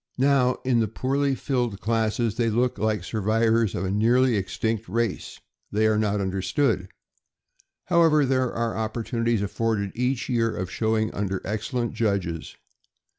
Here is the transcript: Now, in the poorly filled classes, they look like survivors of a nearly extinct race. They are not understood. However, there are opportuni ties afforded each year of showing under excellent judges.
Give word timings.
Now, 0.17 0.57
in 0.65 0.79
the 0.79 0.87
poorly 0.87 1.35
filled 1.35 1.79
classes, 1.79 2.33
they 2.35 2.49
look 2.49 2.79
like 2.79 3.03
survivors 3.03 3.75
of 3.75 3.85
a 3.85 3.91
nearly 3.91 4.35
extinct 4.35 4.89
race. 4.89 5.39
They 5.71 5.85
are 5.85 5.99
not 5.99 6.19
understood. 6.19 6.87
However, 7.85 8.25
there 8.25 8.51
are 8.51 8.73
opportuni 8.73 9.25
ties 9.27 9.43
afforded 9.43 9.91
each 9.93 10.27
year 10.27 10.49
of 10.55 10.71
showing 10.71 11.13
under 11.13 11.39
excellent 11.45 11.93
judges. 11.93 12.55